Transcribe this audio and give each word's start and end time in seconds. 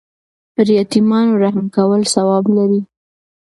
پر 0.53 0.67
یتیمانو 0.77 1.39
رحم 1.43 1.65
کول 1.75 2.01
ثواب 2.13 2.45
لري. 2.55 2.81